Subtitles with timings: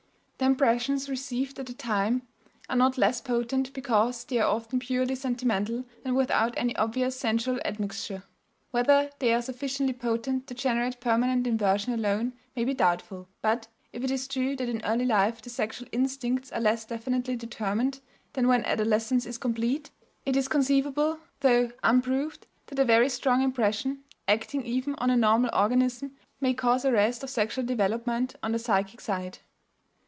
[0.43, 2.23] The impressions received at the time
[2.67, 7.59] are not less potent because they are often purely sentimental and without any obvious sensual
[7.63, 8.23] admixture.
[8.71, 14.03] Whether they are sufficiently potent to generate permanent inversion alone may be doubtful, but, if
[14.03, 17.99] it is true that in early life the sexual instincts are less definitely determined
[18.33, 19.91] than when adolescence is complete,
[20.25, 25.51] it is conceivable, though unproved, that a very strong impression, acting even on a normal
[25.53, 29.37] organism, may cause arrest of sexual development on the psychic side.